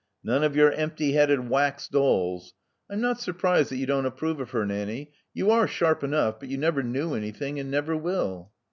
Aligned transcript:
None 0.23 0.43
of 0.43 0.55
your 0.55 0.71
empty 0.71 1.11
headed 1.11 1.47
wax 1.47 1.87
dolls. 1.87 2.55
I'm 2.89 3.01
not 3.01 3.21
sur 3.21 3.33
prised 3.33 3.69
that 3.69 3.75
you 3.77 3.85
don't 3.85 4.07
approve 4.07 4.39
of 4.39 4.49
her, 4.49 4.65
Nanny. 4.65 5.11
You 5.31 5.51
are 5.51 5.67
sharp 5.67 6.03
enough; 6.03 6.39
but 6.39 6.49
you 6.49 6.57
never 6.57 6.81
knew 6.81 7.13
anything, 7.13 7.59
and 7.59 7.69
never 7.69 7.95
will." 7.95 8.49